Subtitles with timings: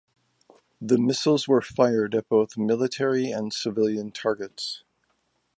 [0.81, 4.83] The missiles were fired at both military and civilian targets.